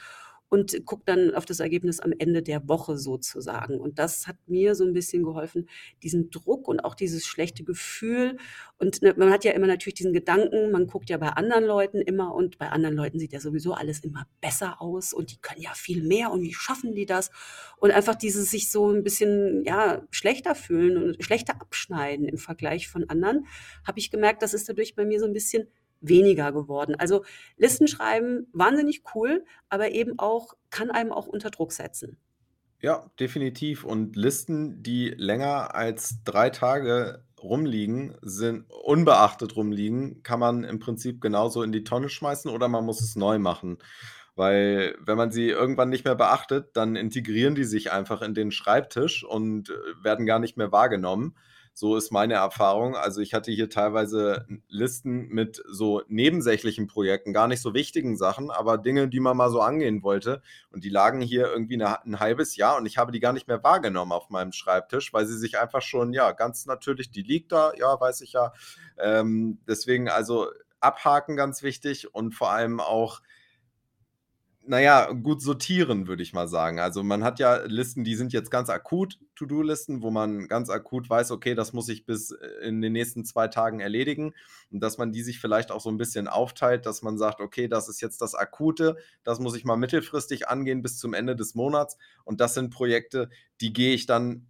[0.49, 3.79] und gucke dann auf das Ergebnis am Ende der Woche sozusagen.
[3.79, 5.67] Und das hat mir so ein bisschen geholfen,
[6.03, 8.37] diesen Druck und auch dieses schlechte Gefühl
[8.79, 11.99] und, ne, man hat ja immer natürlich diesen Gedanken, man guckt ja bei anderen Leuten
[12.01, 15.61] immer und bei anderen Leuten sieht ja sowieso alles immer besser aus und die können
[15.61, 17.31] ja viel mehr und wie schaffen die das?
[17.77, 22.87] Und einfach dieses sich so ein bisschen, ja, schlechter fühlen und schlechter abschneiden im Vergleich
[22.87, 23.47] von anderen,
[23.85, 25.67] habe ich gemerkt, das ist dadurch bei mir so ein bisschen
[26.01, 26.95] weniger geworden.
[26.97, 27.23] Also,
[27.57, 32.17] Listen schreiben, wahnsinnig cool, aber eben auch kann einem auch unter Druck setzen.
[32.81, 33.83] Ja, definitiv.
[33.83, 41.21] Und Listen, die länger als 3 Tage rumliegen, sind unbeachtet rumliegen, kann man im Prinzip
[41.21, 43.77] genauso in die Tonne schmeißen oder man muss es neu machen.
[44.35, 48.51] Weil wenn man sie irgendwann nicht mehr beachtet, dann integrieren die sich einfach in den
[48.51, 51.35] Schreibtisch und, äh, werden gar nicht mehr wahrgenommen.
[51.79, 52.95] So ist meine Erfahrung.
[52.95, 58.49] Also, ich hatte hier teilweise Listen mit so nebensächlichen Projekten, gar nicht so wichtigen Sachen,
[58.49, 60.41] aber Dinge, die man mal so angehen wollte.
[60.71, 63.47] Und die lagen hier irgendwie 'ne 'n halbes Jahr und ich habe die gar nicht
[63.47, 67.51] mehr wahrgenommen auf meinem Schreibtisch, weil sie sich einfach schon ja, ganz natürlich die liegt
[67.51, 68.53] da, ja, weiß ich ja.
[68.97, 70.47] Ähm, deswegen also
[70.79, 73.21] abhaken ganz wichtig und vor allem auch
[74.67, 76.79] na ja, gut sortieren, würde ich mal sagen.
[76.79, 81.09] Also, man hat ja Listen, die sind jetzt ganz akut, To-do-Listen, wo man ganz akut
[81.09, 84.33] weiß: „Okay, das muss ich bis, äh, in den nächsten 2 Tagen erledigen.“
[84.71, 87.67] Und dass man die sich vielleicht auch so 'n bisschen aufteilt, dass man sagt: „Okay,
[87.67, 91.55] das ist jetzt das Akute, das muss ich mal mittelfristig angehen bis zum Ende des
[91.55, 93.29] Monats.“ Und das sind Projekte,
[93.61, 94.47] die gehe ich dann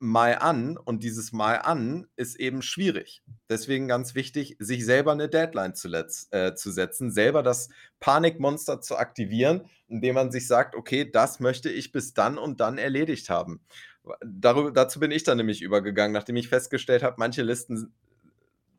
[0.00, 3.22] mal an und dieses Mal an ist eben schwierig.
[3.50, 7.68] Deswegen ganz wichtig, sich selber 'ne Deadline zu letz äh, zu setzen, selber das
[8.00, 12.78] Panikmonster zu aktivieren, indem man sich sagt: „Okay, das möchte ich bis dann und dann
[12.78, 13.60] erledigt haben.“
[14.04, 17.92] W darü dazu bin ich dann nämlich übergegangen, nachdem ich festgestellt habe, manche Listen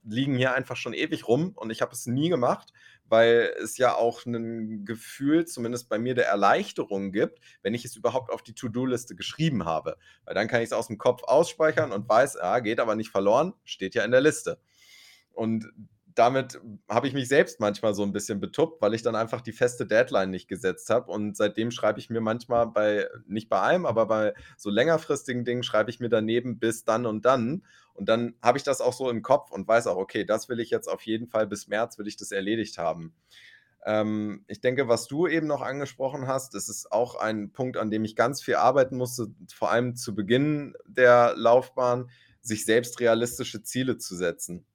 [0.06, 2.74] liegen hier einfach schon ewig rum und ich habe es nie gemacht,
[3.10, 7.96] weil es ja auch 'nen Gefühl, zumindest bei mir, der Erleichterung gibt, wenn ich es
[7.96, 9.98] überhaupt auf die To-do-Liste geschrieben habe.
[10.26, 13.96] Weil dann kann ich's aus'm Kopf ausspeichern und weiß: „Ah, geht aber nicht verloren, steht
[13.96, 14.60] ja in der Liste.“
[15.32, 15.68] Und
[16.16, 19.54] damit habe ich mich selbst manchmal so 'n bisschen betuppt, weil ich dann einfach die
[19.54, 23.86] feste Deadline nicht gesetzt habe und seitdem schreibe ich mir manchmal bei nicht bei allem,
[23.86, 27.64] aber bei so längerfristigen Dingen schreibe ich mir daneben bis dann und dann.
[28.00, 30.60] Und dann habe ich das auch so im Kopf und weiß auch: „Okay, das will
[30.62, 33.14] ich jetzt auf jeden Fall bis März will ich das erledigt haben.“
[33.86, 37.92] Ähm, ich denke, was du eben noch angesprochen hast, das ist auch ein Punkt, an
[37.92, 42.10] dem ich ganz viel arbeiten musste, vor allem zu Beginn der Laufbahn,
[42.42, 44.66] sich selbst realistische Ziele zu setzen.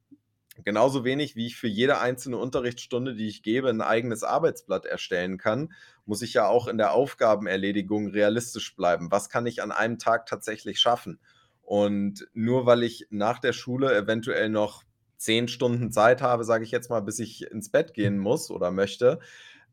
[0.64, 5.38] Genauso wenig, wie ich für jede einzelne Unterrichtsstunde, die ich gebe, 'n eigenes Arbeitsblatt erstellen
[5.38, 5.72] kann,
[6.06, 9.10] muss ich ja auch in der Aufgabenerledigung realistisch bleiben.
[9.12, 11.20] Was kann ich an einem Tag tatsächlich schaffen?
[11.64, 14.82] Und nur weil ich nach der Schule eventuell noch
[15.16, 18.70] 10 Stunden Zeit habe, sage ich jetzt mal, bis ich ins Bett gehen muss oder
[18.70, 19.20] möchte,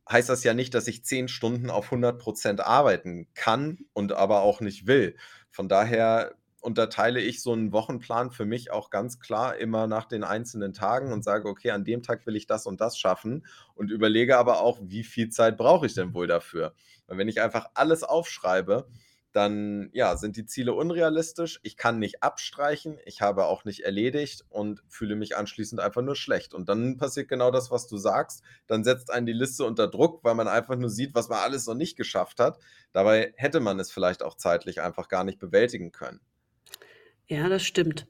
[0.09, 4.41] heißt das ja nicht, dass ich 10 Stunden auf 100 % arbeiten kann und aber
[4.41, 5.15] auch nicht will.
[5.51, 10.23] Von daher unterteile ich so 'n Wochenplan für mich auch ganz klar immer nach den
[10.23, 13.91] einzelnen Tagen und sage: „Okay, an dem Tag will ich das und das schaffen“ und
[13.91, 16.73] überlege aber auch, wie viel Zeit brauche ich denn wohl dafür?
[17.07, 18.87] Weil wenn ich einfach alles aufschreibe,
[19.31, 21.59] dann, ja, sind die Ziele unrealistisch.
[21.63, 26.15] Ich kann nicht abstreichen, ich habe auch nicht erledigt und fühle mich anschließend einfach nur
[26.15, 26.53] schlecht.
[26.53, 28.43] Und dann passiert genau das, was du sagst.
[28.67, 31.67] Dann setzt einen die Liste unter Druck, weil man einfach nur sieht, was man alles
[31.67, 32.59] noch nicht geschafft hat.
[32.91, 36.19] Dabei hätte man es vielleicht auch zeitlich einfach gar nicht bewältigen können.
[37.27, 38.07] Ja, das stimmt.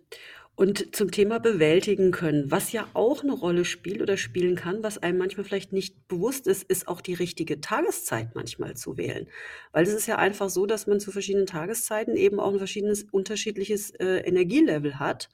[0.58, 4.98] Und zum Thema bewältigen können, was ja auch 'ne Rolle spielt oder spielen kann, was
[4.98, 9.28] einem manchmal vielleicht nicht bewusst ist, ist auch die richtige Tageszeit manchmal zu wählen.
[9.72, 13.04] Weil es ist ja einfach so, dass man zu verschiedenen Tageszeiten eben auch 'n verschiedenes
[13.12, 15.30] unterschiedliches, äh, Energielevel hat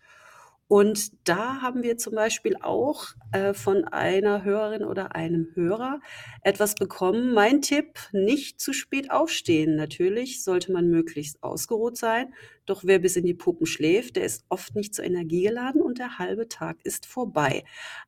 [0.70, 6.02] Und da haben wir zum Beispiel auch, äh, von einer Hörerin oder einem Hörer
[6.42, 7.34] etwas bekommen.
[7.34, 9.76] Mein Tipp: Nicht zu spät aufstehen.
[9.78, 12.34] Natürlich sollte man möglichst ausgeruht sein,
[12.66, 16.20] doch wer bis in die Puppen schläft, der ist oft nicht so energiegeladen und der
[16.20, 17.64] halbe Tag ist vorbei.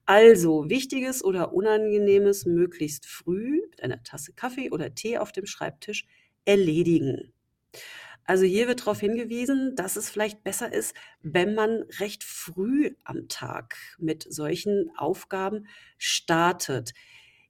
[0.06, 6.06] Also, Wichtiges oder Unangenehmes möglichst früh mit einer Tasse Kaffee oder Tee auf dem Schreibtisch
[6.46, 7.32] erledigen.
[8.30, 13.28] Also hier wird darauf hingewiesen, dass es vielleicht besser ist, wenn man recht früh am
[13.28, 15.66] Tag mit solchen Aufgaben
[15.98, 16.92] startet.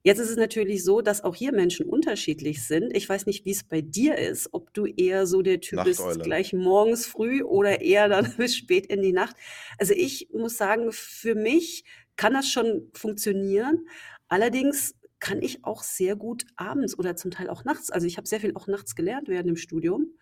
[0.04, 2.96] Jetzt ist es natürlich so, dass auch hier Menschen unterschiedlich sind.
[2.96, 6.02] Ich weiß nicht, wie es bei dir ist, ob du eher so der Typ bist,
[6.22, 9.36] gleich morgens früh oder eher dann bis spät in die Nacht.
[9.76, 11.84] Also ich muss sagen, für mich
[12.16, 13.86] kann das schon funktionieren.
[14.28, 18.26] Allerdings kann ich auch sehr gut abends oder zum Teil auch nachts also ich habe
[18.26, 20.14] sehr viel auch nachts gelernt während dem Studium.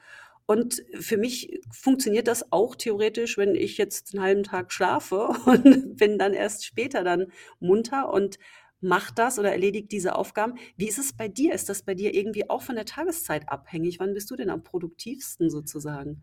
[0.48, 5.96] Und für mich funktioniert das auch theoretisch, wenn ich jetzt 'n halben Tag schlafe und
[5.96, 7.30] bin dann erst später dann
[7.60, 8.38] munter und
[8.80, 10.54] mache das oder erledige diese Aufgaben.
[10.76, 11.52] Wie ist es bei dir?
[11.54, 14.00] Ist das bei dir irgendwie auch von der Tageszeit abhängig?
[14.00, 16.22] Wann bist du denn am produktivsten sozusagen?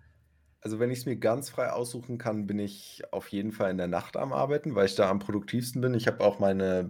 [0.66, 3.86] Also, wenn ich's mir ganz frei aussuchen kann, bin ich auf jeden Fall in der
[3.86, 5.94] Nacht am Arbeiten, weil ich da am produktivsten bin.
[5.94, 6.90] Ich habe auch meine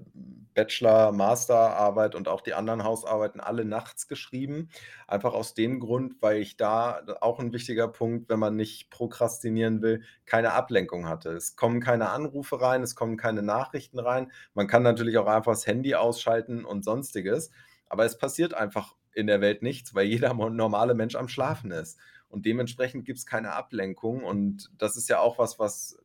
[0.54, 4.70] Bachelor Masterarbeit und auch die anderen Hausarbeiten alle nachts geschrieben.
[5.10, 9.82] Einfach aus dem Grund, weil ich da auch 'n wichtiger Punkt, wenn man nicht prokrastinieren
[9.82, 11.32] will, keine Ablenkung hatte.
[11.34, 14.32] Es kommen keine Anrufe rein, es kommen keine Nachrichten rein.
[14.54, 17.52] Man kann natürlich auch einfach das Handy ausschalten und Sonstiges,
[17.90, 21.98] aber es passiert einfach in der Welt nichts, weil jeder normale Mensch am Schlafen ist.
[22.30, 25.98] Und dementsprechend gibt's keine Ablenkung und das ist ja auch was, was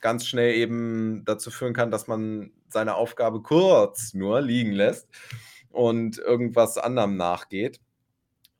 [0.00, 5.08] ganz schnell eben dazu führen kann, dass man seine Aufgabe kurz nur liegen lässt
[5.70, 7.80] und irgendwas anderem nachgeht.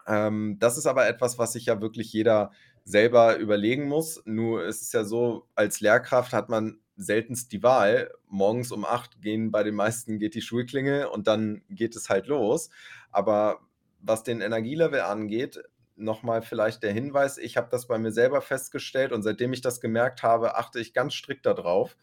[0.06, 2.50] Ähm, das ist aber etwas, was sich ja wirklich jeder
[2.84, 4.22] selber überlegen muss.
[4.24, 8.10] Nur ist es ja so, als Lehrkraft hat man seltenst die Wahl.
[8.28, 12.26] Morgens um 8 gehen bei den meisten geht die Schulklingel und dann geht es halt
[12.26, 12.70] los.
[13.10, 13.60] Aber
[14.00, 15.62] was den Energielevel angeht,
[15.96, 19.60] noch mal vielleicht der Hinweis, ich habe das bei mir selber festgestellt und seitdem ich
[19.62, 21.96] das gemerkt habe, achte ich ganz strikt da drauf.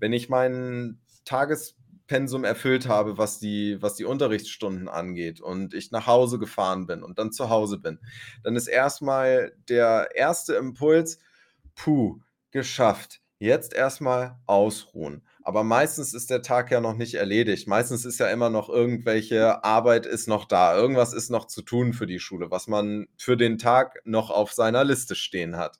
[0.00, 6.06] Wenn ich mein Tagespensum erfüllt habe, was die was die Unterrichtsstunden angeht und ich nach
[6.06, 7.98] Hause gefahren bin und dann zu Hause bin,
[8.44, 10.56] dann ist erst mal der 1.
[10.56, 11.18] Impuls:
[11.74, 12.20] „Puh,
[12.52, 13.20] geschafft.
[13.38, 17.68] Jetzt erst mal ausruhen.“ Aber meistens ist der Tag ja noch nicht erledigt.
[17.68, 20.74] Meistens ist ja immer noch irgendwelche Arbeit ist noch da.
[20.74, 24.54] Irgendwas ist noch zu tun für die Schule, was man für den Tag noch auf
[24.54, 25.78] seiner Liste stehen hat.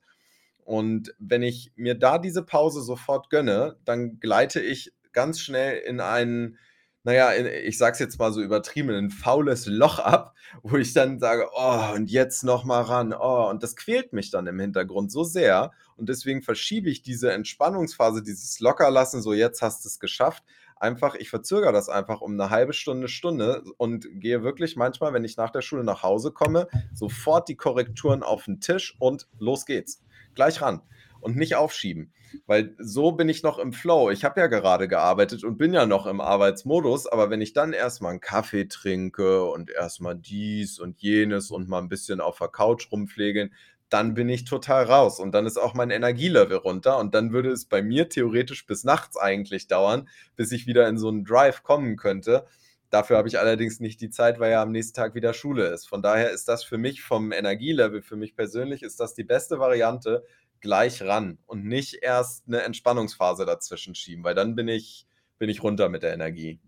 [0.64, 6.00] Und wenn ich mir da diese Pause sofort gönne, dann gleite ich ganz schnell in
[6.00, 6.59] ein
[7.04, 10.34] na ja, in ich sage es jetzt mal so übertrieben, in 'n faules Loch ab,
[10.62, 13.12] wo ich dann sage: „Oh, und jetzt noch mal ran.
[13.18, 17.32] Oh.“ Und das quält mich dann im Hintergrund so sehr und deswegen verschiebe ich diese
[17.32, 20.42] Entspannungsphase, dieses Lockerlassen, so: „Jetzt hast du's geschafft“,
[20.76, 25.24] einfach ich verzögere das einfach um 'ne 1/2 Stunde, Stunde und gehe wirklich manchmal, wenn
[25.24, 29.66] ich nach der Schule nach Hause komme, sofort die Korrekturen auf 'n Tisch und los
[29.66, 30.02] geht's.
[30.34, 30.80] Gleich ran
[31.20, 32.12] und nicht aufschieben,
[32.47, 34.11] weil so bin ich noch im Flow.
[34.11, 37.73] Ich habe ja gerade gearbeitet und bin ja noch im Arbeitsmodus, aber wenn ich dann
[37.73, 42.20] erst mal 'n Kaffee trinke und erst mal dies und jenes und mal 'n bisschen
[42.20, 43.53] auf der Couch rumflegeln,
[43.90, 47.51] dann bin ich total raus und dann ist auch mein Energielevel runter und dann würde
[47.51, 51.62] es bei mir theoretisch bis nachts eigentlich dauern, bis ich wieder in so 'n Drive
[51.62, 52.47] kommen könnte.
[52.90, 55.88] Dafür habe ich allerdings nicht die Zeit, weil ja am nächsten Tag wieder Schule ist.
[55.88, 59.59] Von daher ist das für mich vom Energielevel für mich persönlich ist das die beste
[59.59, 60.25] Variante,
[60.64, 65.07] gleich ran und nicht erst 'ne Entspannungsphase dazwischen schieben, weil dann bin ich
[65.38, 66.61] bin ich runter mit der Energie.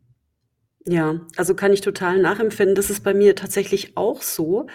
[0.89, 2.77] Ja, also kann ich total nachempfinden.
[2.77, 4.67] Das ist bei mir tatsächlich auch so,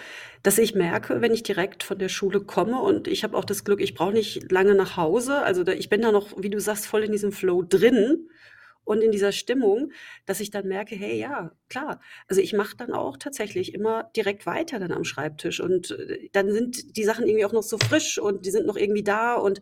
[0.42, 3.64] dass ich merke, wenn ich direkt von der Schule komme und ich habe auch das
[3.64, 5.38] Glück, ich brauche nicht lange nach Hause.
[5.42, 8.28] Also da ich bin da noch, wie du sagst, voll in diesem Flow drin
[8.84, 9.92] und in dieser Stimmung,
[10.26, 14.46] dass ich dann merke: „Hey, ja, klar.“ Also, ich mache dann auch tatsächlich immer direkt
[14.46, 18.18] weiter dann am Schreibtisch und, äh, dann sind die Sachen irgendwie auch noch so frisch
[18.18, 19.60] und die sind noch irgendwie da und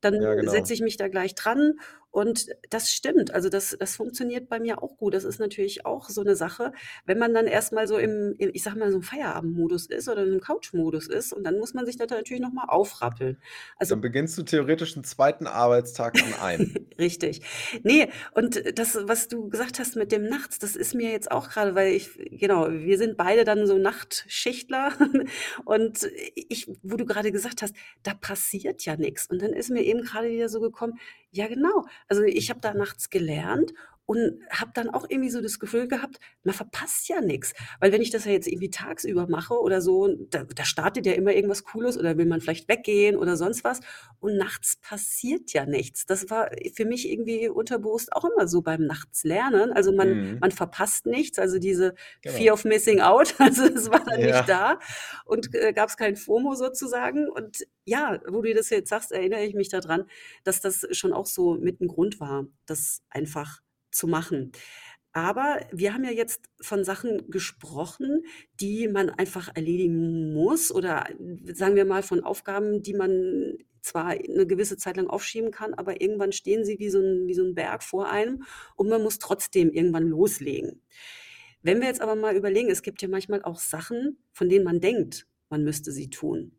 [0.00, 0.48] dann Ja, genau.
[0.48, 1.74] setze ich mich da gleich dran
[2.10, 3.32] und das stimmt.
[3.34, 5.14] Also, das das funktioniert bei mir auch gut.
[5.14, 6.72] Das ist natürlich auch so 'ne Sache,
[7.06, 10.08] wenn man dann erst mal so im im ich sage mal, so im Feierabendmodus ist
[10.08, 13.40] oder im Couchmodus ist und dann muss man sich da natürlich noch mal aufrappeln.
[13.76, 15.46] Also Dann beginnst du theoretisch 'n 2.
[15.46, 16.74] Arbeitstag an einem.
[16.98, 17.42] Richtig.
[17.84, 21.48] Ne, und das, was du gesagt hast mit dem nachts, das ist mir jetzt auch
[21.48, 24.92] grade weil ich genau, wir sind beide dann so Nachtschichtler
[25.64, 29.26] und ich wo du grade gesagt hast, da passiert ja nix.
[29.30, 30.98] Und dann ist mir eben grade wieder so gekommen,
[31.30, 33.72] ja genau, also ich habe da nachts gelernt
[34.08, 37.52] und habe dann auch irgendwie so das Gefühl gehabt, man verpasst ja nix.
[37.78, 41.12] Weil wenn ich das ja jetzt irgendwie tagsüber mache oder so, da da startet ja
[41.12, 43.80] immer irgendwas Cooles oder will man vielleicht weggehen oder sonst was
[44.20, 46.06] und nachts passiert ja nichts.
[46.06, 49.72] Das war für mich irgendwie unterbewusst auch immer so beim Nachtslernen.
[49.72, 50.38] Also, man Mhm.
[50.40, 52.48] man verpasst nichts, also diese Genau.
[52.48, 54.48] Fear of Missing Out, also es war dann nicht Ja.
[54.48, 54.78] da
[55.26, 57.28] und, äh, gab's kein FOMO sozusagen.
[57.28, 60.04] Und ja, wo du das jetzt sagst, erinnere ich mich da dran,
[60.44, 64.52] dass das schon auch so mit 'n Grund war, das einfach zu machen.
[65.12, 68.24] Aber wir haben ja jetzt von Sachen gesprochen,
[68.60, 71.06] die man einfach erledigen muss oder
[71.54, 76.00] sagen wir mal von Aufgaben, die man zwar 'ne gewisse Zeit lang aufschieben kann, aber
[76.02, 78.44] irgendwann stehen sie wie so 'n wie so 'n Berg vor einem
[78.76, 80.82] und man muss trotzdem irgendwann loslegen.
[81.62, 84.80] Wenn wir jetzt aber mal überlegen, es gibt ja manchmal auch Sachen, von denen man
[84.80, 86.57] denkt, man müsste sie tun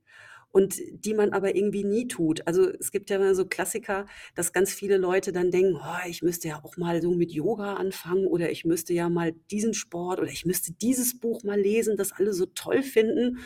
[0.52, 2.46] und die man aber irgendwie nie tut.
[2.48, 6.22] Also, es gibt ja immer so Klassiker, dass ganz viele Leute dann denken: „Oh, ich
[6.24, 10.20] müsste ja auch mal so mit Yoga anfangen oder ich müsste ja mal diesen Sport
[10.20, 13.40] oder ich müsste dieses Buch mal lesen“, das alle so toll finden.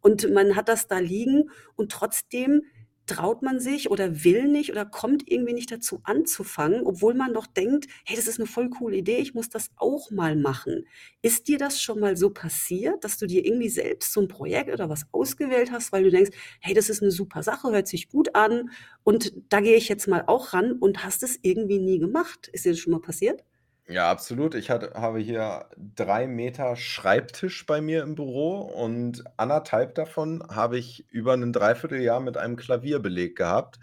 [0.00, 2.62] Und man hat das da liegen und trotzdem
[3.08, 7.46] traut man sich oder will nicht oder kommt irgendwie nicht dazu anzufangen, obwohl man doch
[7.46, 10.86] denkt: „Hey, das ist 'ne voll coole Idee, ich muss das auch mal machen.“
[11.22, 14.70] Ist dir das schon mal so passiert, dass du dir irgendwie selbst so 'n Projekt
[14.72, 18.08] oder was ausgewählt hast, weil du denkst: „Hey, das ist 'ne super Sache, hört sich
[18.08, 18.70] gut an
[19.04, 22.48] und da gehe ich jetzt mal auch ran“ und hast es irgendwie nie gemacht?
[22.52, 23.42] Ist dir das schon mal passiert?
[23.90, 24.54] Ja, absolut.
[24.54, 30.76] Ich hatte habe hier 3 Meter Schreibtisch bei mir im Büro und 1,5 davon habe
[30.76, 33.78] ich über 'nen 3/4 Jahr mit einem Klavier belegt gehabt,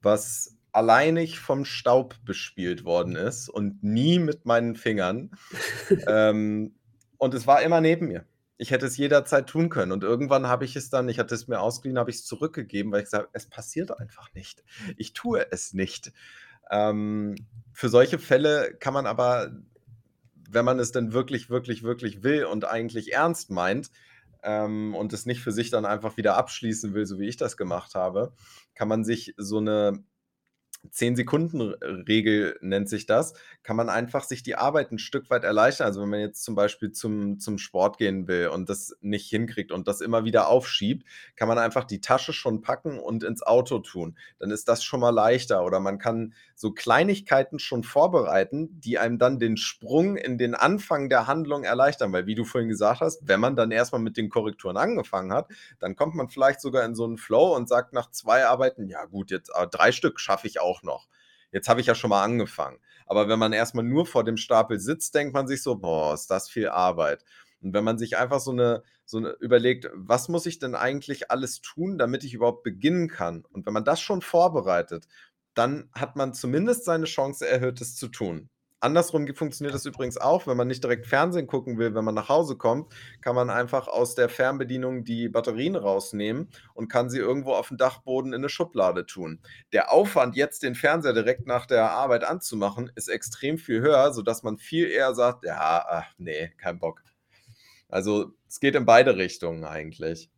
[0.00, 5.30] was alleinig vom Staub bespielt worden ist und nie mit meinen Fingern.
[6.08, 6.74] Ähm,
[7.18, 8.24] und es war immer neben mir.
[8.58, 11.48] Ich hätte es jederzeit tun können und irgendwann habe ich es dann ich hatte es
[11.48, 14.64] mir ausgeliehen, habe ich's zurückgegeben, weil ich gesagt habe: „Es passiert einfach nicht.
[14.96, 16.12] Ich tue es nicht.“
[16.72, 17.36] Ähm,
[17.74, 19.52] für solche Fälle kann man aber,
[20.50, 23.90] wenn man es denn wirklich, wirklich, wirklich will und eigentlich ernst meint,
[24.44, 27.56] ähm, und es nicht für sich dann einfach wieder abschließen will, so wie ich das
[27.58, 28.34] gemacht habe,
[28.74, 30.04] kann man sich so 'ne
[30.90, 31.76] 10 Sekunden R
[32.08, 35.86] Regel nennt sich das kann man einfach sich die Arbeit 'n Stück weit erleichtern.
[35.86, 39.70] Also, wenn man jetzt zum Beispiel zum zum Sport gehen will und das nicht hinkriegt
[39.72, 43.78] und das immer wieder aufschiebt, kann man einfach die Tasche schon packen und ins Auto
[43.78, 44.16] tun.
[44.40, 49.18] Dann ist das schon mal leichter oder man kann so Kleinigkeiten schon vorbereiten, die einem
[49.18, 53.20] dann den Sprung in den Anfang der Handlung erleichtern, weil wie du vorhin gesagt hast,
[53.28, 56.84] wenn man dann erst mal mit den Korrekturen angefangen hat, dann kommt man vielleicht sogar
[56.84, 60.18] in so 'n Flow und sagt nach 2 Arbeiten: „Ja gut, jetzt, ah, 3 Stück
[60.20, 61.08] schaffe ich auch noch.
[61.52, 64.36] Jetzt habe ich ja schon mal angefangen.“ Aber wenn man erst mal nur vor dem
[64.38, 67.24] Stapel sitzt, denkt man sich so: „Boah, ist das viel Arbeit.“
[67.60, 71.30] Und wenn man sich einfach so 'ne so 'ne überlegt: „Was muss ich denn eigentlich
[71.30, 75.06] alles tun, damit ich überhaupt beginnen kann?“ Und wenn man das schon vorbereitet,
[75.54, 78.48] dann hat man zumindest seine Chance erhöht, es zu tun.
[78.82, 82.28] Andersrum funktioniert das übrigens auch, wenn man nicht direkt Fernsehen gucken will, wenn man nach
[82.28, 87.52] Hause kommt, kann man einfach aus der Fernbedienung die Batterien rausnehmen und kann sie irgendwo
[87.54, 89.40] auf'n Dachboden in 'ne Schublade tun.
[89.72, 94.42] Der Aufwand, jetzt den Fernseher direkt nach der Arbeit anzumachen, ist extrem viel höher, sodass
[94.42, 97.02] man viel eher sagt: „Ja, ach ne, kein Bock.“
[97.88, 100.30] Also, es geht in beide Richtungen eigentlich.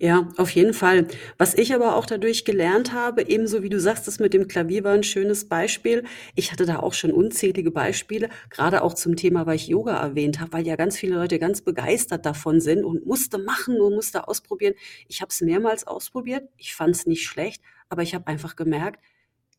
[0.00, 1.06] Ja, auf jeden Fall.
[1.38, 4.84] Was ich aber auch dadurch gelernt habe, ebenso wie du sagst, das mit dem Klavier
[4.84, 6.04] war 'n schönes Beispiel.
[6.34, 10.40] Ich hatte da auch schon unzählige Beispiele, grade auch zum Thema, weil ich Yoga erwähnt
[10.40, 14.26] habe, weil ja ganz viele Leute ganz begeistert davon sind und musste machen und musste
[14.28, 14.74] ausprobieren.
[15.08, 16.48] Ich habe es mehrmals ausprobiert.
[16.56, 19.00] Ich fand's nicht schlecht, aber ich habe einfach gemerkt,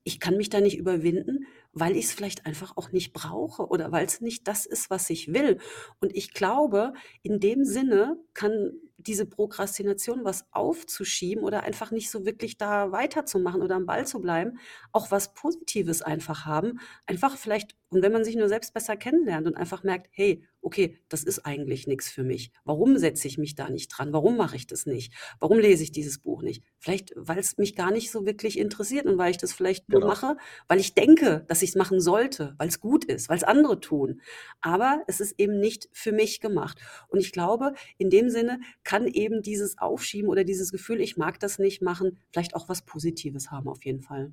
[0.05, 4.19] ich kann mich da nicht überwinden, weil ich's vielleicht einfach auch nicht brauche oder weil's
[4.21, 5.59] nicht das ist, was ich will.
[6.01, 8.73] Und ich glaube, in dem Sinne kann
[9.07, 14.19] diese Prokrastination, was aufzuschieben oder einfach nicht so wirklich da weiterzumachen oder am Ball zu
[14.21, 14.59] bleiben,
[14.91, 16.79] auch was Positives einfach haben.
[17.05, 20.97] Einfach vielleicht und wenn man sich nur selbst besser kennenlernt und einfach merkt: „Hey, okay,
[21.09, 22.51] das ist eigentlich nix für mich.
[22.63, 24.13] Warum setze ich mich da nicht dran?
[24.13, 25.13] Warum mache ich das nicht?
[25.39, 29.17] Warum lese ich dieses Buch nicht?“ Vielleicht, weil's mich gar nicht so wirklich interessiert und
[29.19, 30.13] weil ich das vielleicht nur Genau.
[30.13, 30.37] mache,
[30.67, 34.21] weil ich denke, dass ich's machen sollte, weil's gut ist, weil's andere tun.
[34.61, 36.79] Aber es ist eben nicht für mich gemacht.
[37.07, 41.39] Und ich glaube, in dem Sinne kann eben dieses Aufschieben oder dieses Gefühl, ich mag
[41.39, 44.31] das nicht machen, vielleicht auch was Positives haben auf jeden Fall.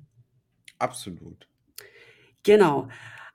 [0.79, 1.47] Absolut.
[2.43, 2.87] Genau.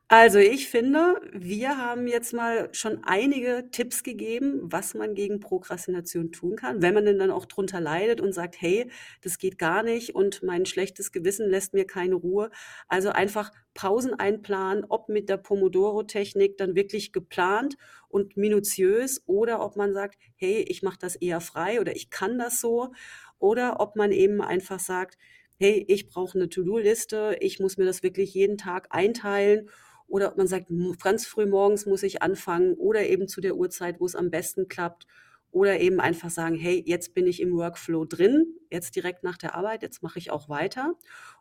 [0.08, 6.30] Also, ich finde, wir haben jetzt mal schon einige Tipps gegeben, was man gegen Prokrastination
[6.30, 8.90] tun kann, wenn man denn dann auch drunter leidet und sagt: „Hey,
[9.22, 12.50] das geht gar nicht und mein schlechtes Gewissen lässt mir keine Ruhe.“
[12.88, 17.76] Also, einfach Pausen einplanen, ob mit der Pomodoro-Technik dann wirklich geplant
[18.16, 22.38] und minutiös oder ob man sagt: „Hey, ich mache das eher frei oder ich kann
[22.38, 22.92] das so.“
[23.38, 25.18] Oder ob man eben einfach sagt:
[25.58, 27.36] „Hey, ich brauche 'ne To-do-Liste.
[27.40, 29.70] Ich muss mir das wirklich jeden Tag einteilen
[30.08, 30.68] oder ob man sagt,
[31.02, 34.68] ganz früh morgens muss ich anfangen oder eben zu der Uhrzeit, wo es am besten
[34.68, 35.06] klappt
[35.50, 39.54] oder eben einfach sagen, hey, jetzt bin ich im Workflow drin, jetzt direkt nach der
[39.54, 40.94] Arbeit, jetzt mache ich auch weiter.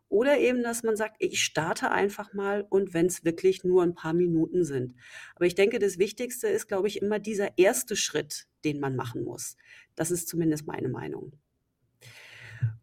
[0.08, 3.96] Oder eben, dass man sagt, ich starte einfach mal und wenn es wirklich nur ein
[3.96, 4.96] paar Minuten sind.
[5.36, 9.24] Aber ich denke, das Wichtigste ist, glaube ich, immer dieser erste Schritt, den man machen
[9.24, 9.58] muss.
[9.96, 11.34] Das ist zumindest meine Meinung.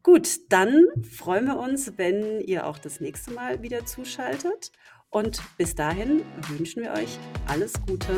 [0.03, 4.73] Gut, dann freuen wir uns, wenn ihr auch das nächste Mal wieder zuschaltet.
[5.11, 8.13] Und bis dahin wünschen wir euch alles Gute.